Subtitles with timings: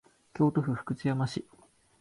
[0.33, 1.45] 京都府福知山市